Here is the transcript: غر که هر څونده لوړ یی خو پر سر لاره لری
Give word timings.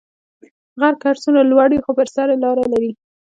غر 0.79 0.93
که 0.99 1.05
هر 1.09 1.17
څونده 1.21 1.41
لوړ 1.51 1.69
یی 1.73 1.83
خو 1.85 1.91
پر 1.97 2.07
سر 2.15 2.27
لاره 2.43 2.63
لری 2.73 2.91